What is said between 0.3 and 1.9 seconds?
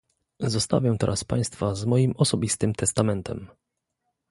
Zostawię teraz państwa z